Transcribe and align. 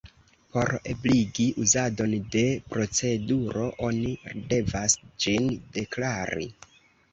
Por 0.53 0.69
ebligi 0.93 1.45
uzadon 1.63 2.15
de 2.37 2.41
proceduro 2.73 3.67
oni 3.91 4.17
devas 4.57 4.99
ĝin 5.27 5.49
"deklari". 5.79 6.53